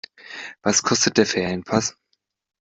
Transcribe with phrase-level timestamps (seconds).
[0.63, 1.95] Was kostet der Ferienpass?